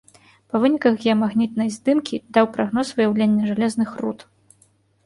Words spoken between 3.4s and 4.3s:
жалезных руд.